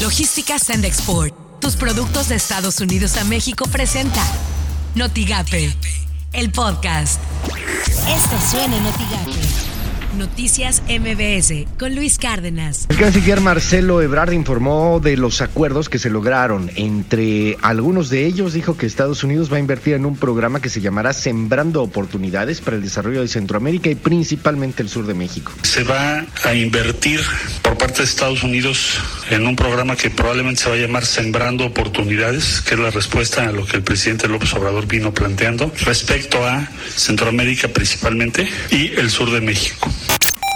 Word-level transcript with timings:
Logística 0.00 0.58
Send 0.58 0.86
Export. 0.86 1.34
Tus 1.60 1.76
productos 1.76 2.28
de 2.28 2.34
Estados 2.36 2.80
Unidos 2.80 3.18
a 3.18 3.24
México 3.24 3.66
presenta 3.70 4.22
Notigape, 4.94 5.76
el 6.32 6.50
podcast. 6.50 7.20
Esto 8.08 8.36
suena 8.50 8.76
en 8.78 8.84
Notigape. 8.84 9.69
Noticias 10.16 10.82
MBS 10.88 11.66
con 11.78 11.94
Luis 11.94 12.18
Cárdenas. 12.18 12.86
El 12.88 12.96
canciller 12.96 13.40
Marcelo 13.40 14.02
Ebrard 14.02 14.32
informó 14.32 15.00
de 15.00 15.16
los 15.16 15.40
acuerdos 15.40 15.88
que 15.88 15.98
se 15.98 16.10
lograron. 16.10 16.70
Entre 16.74 17.56
algunos 17.62 18.10
de 18.10 18.26
ellos 18.26 18.52
dijo 18.52 18.76
que 18.76 18.86
Estados 18.86 19.22
Unidos 19.22 19.52
va 19.52 19.56
a 19.56 19.60
invertir 19.60 19.94
en 19.94 20.04
un 20.04 20.16
programa 20.16 20.60
que 20.60 20.68
se 20.68 20.80
llamará 20.80 21.12
Sembrando 21.12 21.82
Oportunidades 21.82 22.60
para 22.60 22.76
el 22.76 22.82
Desarrollo 22.82 23.20
de 23.20 23.28
Centroamérica 23.28 23.90
y 23.90 23.94
principalmente 23.94 24.82
el 24.82 24.88
sur 24.88 25.06
de 25.06 25.14
México. 25.14 25.52
Se 25.62 25.84
va 25.84 26.24
a 26.44 26.54
invertir 26.54 27.20
por 27.62 27.78
parte 27.78 27.98
de 27.98 28.04
Estados 28.04 28.42
Unidos 28.42 28.98
en 29.30 29.46
un 29.46 29.54
programa 29.54 29.96
que 29.96 30.10
probablemente 30.10 30.62
se 30.62 30.70
va 30.70 30.74
a 30.74 30.78
llamar 30.78 31.06
Sembrando 31.06 31.64
Oportunidades, 31.66 32.60
que 32.62 32.74
es 32.74 32.80
la 32.80 32.90
respuesta 32.90 33.48
a 33.48 33.52
lo 33.52 33.64
que 33.64 33.76
el 33.76 33.82
presidente 33.82 34.28
López 34.28 34.52
Obrador 34.54 34.86
vino 34.86 35.14
planteando 35.14 35.72
respecto 35.84 36.44
a 36.44 36.68
Centroamérica 36.96 37.68
principalmente 37.68 38.48
y 38.70 38.88
el 38.98 39.10
sur 39.10 39.30
de 39.30 39.40
México 39.40 39.90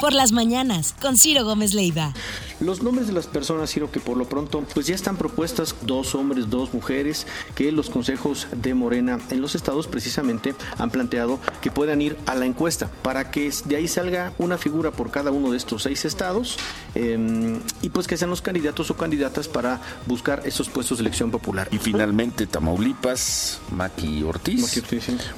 por 0.05 0.13
las 0.13 0.33
mañanas 0.33 0.95
con 1.01 1.17
Ciro 1.17 1.47
Gómez 1.47 1.73
Leiva. 1.73 2.13
Los 2.61 2.83
nombres 2.83 3.07
de 3.07 3.15
las 3.15 3.27
personas, 3.27 3.71
Ciro, 3.71 3.91
que 3.91 4.01
por 4.01 4.19
lo 4.19 4.29
pronto 4.29 4.63
pues 4.75 4.87
ya 4.87 4.95
están 4.95 5.17
propuestas 5.17 5.75
dos 5.81 6.15
hombres, 6.15 6.51
dos 6.51 6.75
mujeres, 6.75 7.27
que 7.55 7.73
los 7.73 7.89
consejos 7.89 8.47
de 8.55 8.75
Morena 8.75 9.19
en 9.31 9.41
los 9.41 9.55
estados 9.55 9.87
precisamente 9.87 10.55
han 10.77 10.91
planteado 10.91 11.41
que 11.63 11.71
puedan 11.71 12.03
ir 12.03 12.19
a 12.27 12.35
la 12.35 12.45
encuesta 12.45 12.91
para 13.01 13.31
que 13.31 13.51
de 13.65 13.77
ahí 13.77 13.89
salga 13.89 14.35
una 14.37 14.59
figura 14.59 14.91
por 14.91 15.11
cada 15.11 15.31
uno 15.31 15.51
de 15.51 15.57
estos 15.57 15.85
seis 15.85 16.05
estados 16.05 16.59
em, 16.95 17.59
y 17.81 17.89
pues 17.89 18.07
que 18.07 18.19
sean 18.19 18.29
los 18.29 18.43
candidatos 18.43 18.91
o 18.91 18.99
candidatas 18.99 19.49
para 19.49 19.81
buscar 20.05 20.43
esos 20.45 20.69
puestos 20.69 20.99
de 20.99 21.05
elección 21.05 21.31
popular. 21.31 21.69
Y 21.73 21.79
finalmente 21.79 22.47
Tamaulipas, 22.47 23.59
Maki 23.71 24.23
Ortiz, 24.23 24.83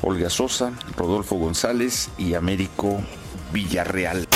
Olga 0.03 0.29
Sosa, 0.29 0.73
Rodolfo 0.97 1.37
González 1.37 2.09
y 2.19 2.35
Américo 2.35 3.01
Villarreal. 3.53 4.27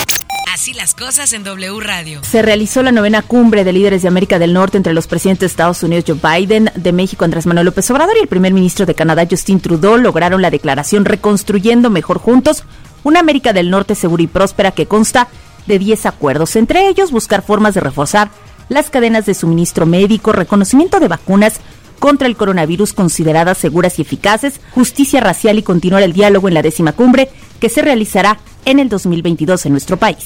Así 0.61 0.75
las 0.75 0.95
cosas 0.95 1.33
en 1.33 1.43
W 1.43 1.81
Radio. 1.81 2.21
Se 2.23 2.43
realizó 2.43 2.83
la 2.83 2.93
novena 2.93 3.23
cumbre 3.23 3.65
de 3.65 3.73
líderes 3.73 4.03
de 4.03 4.09
América 4.09 4.39
del 4.39 4.53
Norte 4.53 4.77
entre 4.77 4.93
los 4.93 5.07
presidentes 5.07 5.41
de 5.41 5.47
Estados 5.47 5.83
Unidos 5.83 6.05
Joe 6.07 6.39
Biden, 6.39 6.71
de 6.75 6.93
México 6.93 7.25
Andrés 7.25 7.47
Manuel 7.47 7.65
López 7.65 7.91
Obrador 7.91 8.15
y 8.19 8.21
el 8.21 8.29
primer 8.29 8.53
ministro 8.53 8.85
de 8.85 8.95
Canadá 8.95 9.27
Justin 9.27 9.61
Trudeau 9.61 9.97
lograron 9.97 10.43
la 10.43 10.51
declaración 10.51 11.07
Reconstruyendo 11.07 11.89
Mejor 11.89 12.19
Juntos, 12.19 12.65
una 13.05 13.21
América 13.21 13.55
del 13.55 13.71
Norte 13.71 13.95
segura 13.95 14.23
y 14.23 14.27
próspera 14.27 14.73
que 14.73 14.85
consta 14.85 15.29
de 15.67 15.79
10 15.79 16.05
acuerdos, 16.05 16.55
entre 16.57 16.89
ellos 16.89 17.11
buscar 17.11 17.41
formas 17.41 17.73
de 17.73 17.81
reforzar 17.81 18.31
las 18.69 18.91
cadenas 18.91 19.25
de 19.25 19.33
suministro 19.33 19.87
médico, 19.87 20.33
reconocimiento 20.33 21.01
de 21.01 21.09
vacunas, 21.09 21.59
contra 21.99 22.27
el 22.27 22.37
coronavirus 22.37 22.93
consideradas 22.93 23.57
seguras 23.57 23.99
y 23.99 24.03
eficaces, 24.03 24.61
justicia 24.73 25.21
racial 25.21 25.59
y 25.59 25.63
continuar 25.63 26.03
el 26.03 26.13
diálogo 26.13 26.49
en 26.49 26.55
la 26.55 26.63
décima 26.63 26.93
cumbre 26.93 27.31
que 27.61 27.69
se 27.71 27.83
realizará 27.83 28.39
en 28.65 28.79
el 28.79 28.89
2022 28.89 29.67
en 29.67 29.73
nuestro 29.73 29.97
país. 29.97 30.25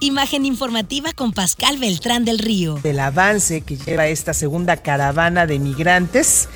Imagen 0.00 0.44
informativa 0.44 1.12
con 1.12 1.32
Pascal 1.32 1.78
Beltrán 1.78 2.24
del 2.24 2.38
Río. 2.38 2.76
Del 2.82 3.00
avance 3.00 3.62
que 3.62 3.76
lleva 3.76 4.06
esta 4.06 4.32
segunda 4.32 4.76
caravana 4.76 5.46
de 5.46 5.58
migrantes, 5.58 6.48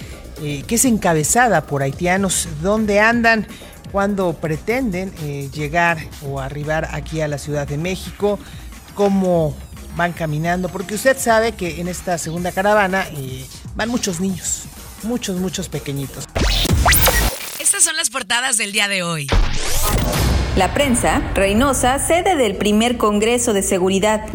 eh, 0.42 0.62
que 0.66 0.76
es 0.76 0.84
encabezada 0.84 1.66
por 1.66 1.82
haitianos, 1.82 2.48
¿dónde 2.62 3.00
andan? 3.00 3.46
cuando 3.92 4.32
pretenden 4.32 5.12
eh, 5.22 5.50
llegar 5.52 5.98
o 6.26 6.40
arribar 6.40 6.88
aquí 6.92 7.20
a 7.20 7.28
la 7.28 7.36
Ciudad 7.36 7.68
de 7.68 7.76
México, 7.76 8.38
cómo 8.94 9.54
van 9.96 10.14
caminando, 10.14 10.70
porque 10.70 10.94
usted 10.94 11.18
sabe 11.18 11.52
que 11.52 11.80
en 11.80 11.88
esta 11.88 12.16
segunda 12.16 12.50
caravana 12.50 13.06
eh, 13.12 13.46
van 13.76 13.90
muchos 13.90 14.18
niños, 14.18 14.62
muchos, 15.02 15.36
muchos 15.36 15.68
pequeñitos. 15.68 16.24
Estas 17.60 17.84
son 17.84 17.96
las 17.96 18.08
portadas 18.08 18.56
del 18.56 18.72
día 18.72 18.88
de 18.88 19.02
hoy. 19.02 19.28
La 20.54 20.74
prensa, 20.74 21.22
Reynosa, 21.34 21.98
sede 21.98 22.36
del 22.36 22.56
primer 22.56 22.98
Congreso 22.98 23.54
de 23.54 23.62
Seguridad. 23.62 24.26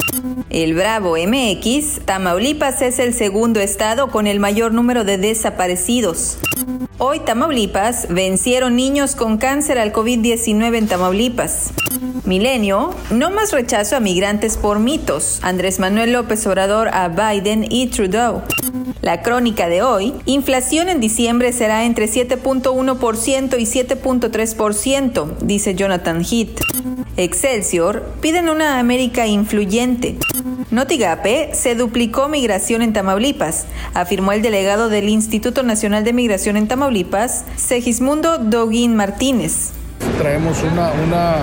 El 0.50 0.74
Bravo 0.74 1.14
MX, 1.16 2.00
Tamaulipas 2.04 2.82
es 2.82 2.98
el 2.98 3.14
segundo 3.14 3.60
estado 3.60 4.10
con 4.10 4.26
el 4.26 4.40
mayor 4.40 4.74
número 4.74 5.04
de 5.04 5.16
desaparecidos. 5.16 6.38
Hoy 6.98 7.20
Tamaulipas 7.20 8.08
vencieron 8.08 8.74
niños 8.74 9.14
con 9.14 9.38
cáncer 9.38 9.78
al 9.78 9.92
COVID-19 9.92 10.78
en 10.78 10.88
Tamaulipas. 10.88 11.72
Milenio, 12.28 12.94
no 13.10 13.30
más 13.30 13.52
rechazo 13.52 13.96
a 13.96 14.00
migrantes 14.00 14.58
por 14.58 14.80
mitos. 14.80 15.38
Andrés 15.40 15.78
Manuel 15.78 16.12
López 16.12 16.46
Obrador 16.46 16.88
a 16.92 17.08
Biden 17.08 17.64
y 17.70 17.86
Trudeau. 17.86 18.42
La 19.00 19.22
crónica 19.22 19.70
de 19.70 19.82
hoy, 19.82 20.12
inflación 20.26 20.90
en 20.90 21.00
diciembre 21.00 21.54
será 21.54 21.86
entre 21.86 22.04
7.1% 22.06 23.58
y 23.58 23.64
7.3%, 23.64 25.38
dice 25.38 25.74
Jonathan 25.74 26.22
Heath. 26.22 26.60
Excelsior 27.16 28.04
piden 28.20 28.50
una 28.50 28.78
América 28.78 29.26
influyente. 29.26 30.18
Notigape 30.70 31.54
se 31.54 31.74
duplicó 31.74 32.28
migración 32.28 32.82
en 32.82 32.92
Tamaulipas, 32.92 33.64
afirmó 33.94 34.32
el 34.32 34.42
delegado 34.42 34.90
del 34.90 35.08
Instituto 35.08 35.62
Nacional 35.62 36.04
de 36.04 36.12
Migración 36.12 36.58
en 36.58 36.68
Tamaulipas, 36.68 37.46
Segismundo 37.56 38.36
Doguín 38.36 38.94
Martínez. 38.94 39.77
Traemos 40.18 40.62
una, 40.62 40.90
una, 40.90 41.36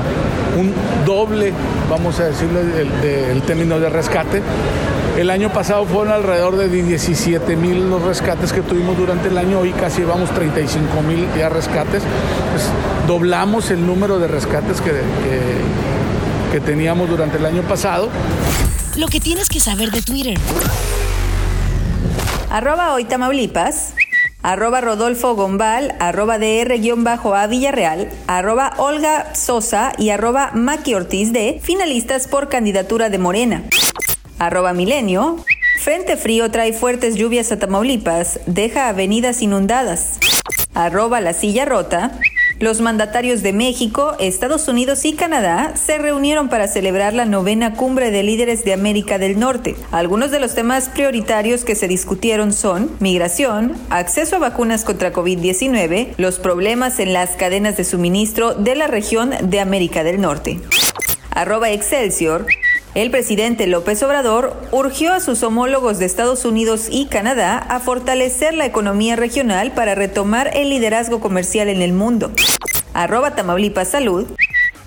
un 0.59 0.73
doble, 1.05 1.53
vamos 1.89 2.19
a 2.19 2.25
decirlo, 2.25 2.59
el 2.59 3.41
término 3.43 3.79
de 3.79 3.89
rescate 3.89 4.41
el 5.17 5.29
año 5.29 5.49
pasado 5.49 5.85
fueron 5.85 6.13
alrededor 6.13 6.57
de 6.57 6.67
17 6.67 7.55
mil 7.55 7.89
los 7.89 8.01
rescates 8.01 8.51
que 8.51 8.61
tuvimos 8.61 8.97
durante 8.97 9.29
el 9.29 9.37
año, 9.37 9.59
hoy 9.59 9.71
casi 9.71 10.01
llevamos 10.01 10.29
35 10.31 11.01
mil 11.03 11.25
ya 11.37 11.47
rescates. 11.47 12.03
Pues, 12.51 12.65
doblamos 13.07 13.71
el 13.71 13.85
número 13.85 14.19
de 14.19 14.27
rescates 14.27 14.81
que, 14.81 14.91
que, 16.51 16.59
teníamos 16.59 17.09
durante 17.09 17.37
el 17.37 17.45
año 17.45 17.61
pasado. 17.61 18.09
Lo 18.97 19.07
que 19.07 19.21
tienes 19.21 19.47
que 19.47 19.61
saber 19.61 19.91
de 19.91 20.01
Twitter. 20.01 20.37
Arroba 22.49 22.93
hoy 22.93 23.05
Tamaulipas 23.05 23.93
arroba 24.45 24.79
Rodolfo 24.79 25.33
Gombal, 25.33 25.95
arroba 25.99 26.37
DR-A 26.37 27.47
Villarreal, 27.47 28.11
arroba 28.27 28.73
Olga 28.77 29.33
Sosa 29.33 29.93
y 29.97 30.11
arroba 30.11 30.51
Maki 30.53 30.93
Ortiz 30.93 31.33
de 31.33 31.59
finalistas 31.63 32.27
por 32.27 32.47
candidatura 32.47 33.09
de 33.09 33.17
Morena. 33.17 33.63
Arroba 34.37 34.73
Milenio. 34.73 35.37
Frente 35.79 36.15
frío 36.15 36.51
trae 36.51 36.73
fuertes 36.73 37.15
lluvias 37.15 37.51
a 37.51 37.57
Tamaulipas, 37.57 38.39
deja 38.45 38.87
avenidas 38.87 39.41
inundadas. 39.41 40.19
Arroba 40.75 41.21
La 41.21 41.33
Silla 41.33 41.65
Rota. 41.65 42.11
Los 42.59 42.79
mandatarios 42.79 43.43
de 43.43 43.51
México, 43.51 44.15
Estados 44.17 44.69
Unidos 44.69 45.03
y 45.03 45.13
Canadá 45.13 45.73
se 45.75 45.97
reunieron 45.97 46.47
para 46.47 46.69
celebrar 46.69 47.13
la 47.13 47.25
novena 47.25 47.73
cumbre 47.73 48.11
de 48.11 48.23
líderes 48.23 48.63
de 48.63 48.71
América 48.71 49.17
del 49.17 49.37
Norte. 49.37 49.75
Algunos 49.91 50.31
de 50.31 50.39
los 50.39 50.55
temas 50.55 50.87
prioritarios 50.87 51.65
que 51.65 51.75
se 51.75 51.89
discutieron 51.89 52.53
son 52.53 52.89
migración, 52.99 53.73
acceso 53.89 54.37
a 54.37 54.39
vacunas 54.39 54.85
contra 54.85 55.11
COVID-19, 55.11 56.13
los 56.17 56.39
problemas 56.39 56.99
en 56.99 57.11
las 57.11 57.31
cadenas 57.31 57.75
de 57.75 57.83
suministro 57.83 58.53
de 58.53 58.75
la 58.75 58.87
región 58.87 59.31
de 59.43 59.59
América 59.59 60.05
del 60.05 60.21
Norte. 60.21 60.61
Arroba 61.31 61.71
Excelsior. 61.71 62.45
El 62.95 63.11
presidente 63.11 63.67
López 63.67 64.01
Obrador 64.03 64.55
urgió 64.71 65.11
a 65.11 65.19
sus 65.19 65.43
homólogos 65.43 65.99
de 65.99 66.05
Estados 66.05 66.45
Unidos 66.45 66.87
y 66.89 67.07
Canadá 67.07 67.57
a 67.57 67.81
fortalecer 67.81 68.53
la 68.53 68.65
economía 68.65 69.17
regional 69.17 69.73
para 69.73 69.95
retomar 69.95 70.51
el 70.55 70.69
liderazgo 70.69 71.19
comercial 71.19 71.67
en 71.67 71.81
el 71.81 71.91
mundo. 71.91 72.31
Arroba 72.93 73.35
Tamaulipas 73.35 73.89
Salud. 73.89 74.27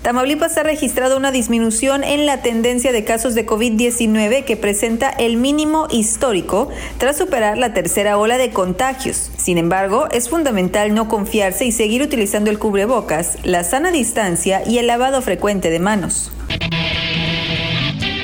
Tamaulipas 0.01 0.57
ha 0.57 0.63
registrado 0.63 1.17
una 1.17 1.31
disminución 1.31 2.03
en 2.03 2.25
la 2.25 2.41
tendencia 2.41 2.91
de 2.91 3.03
casos 3.03 3.35
de 3.35 3.45
COVID-19 3.45 4.43
que 4.43 4.57
presenta 4.57 5.11
el 5.11 5.37
mínimo 5.37 5.85
histórico 5.91 6.69
tras 6.97 7.15
superar 7.15 7.59
la 7.59 7.75
tercera 7.75 8.17
ola 8.17 8.39
de 8.39 8.49
contagios. 8.49 9.29
Sin 9.37 9.59
embargo, 9.59 10.07
es 10.11 10.29
fundamental 10.29 10.95
no 10.95 11.07
confiarse 11.07 11.65
y 11.65 11.71
seguir 11.71 12.01
utilizando 12.01 12.49
el 12.49 12.57
cubrebocas, 12.57 13.37
la 13.43 13.63
sana 13.63 13.91
distancia 13.91 14.63
y 14.65 14.79
el 14.79 14.87
lavado 14.87 15.21
frecuente 15.21 15.69
de 15.69 15.79
manos. 15.79 16.31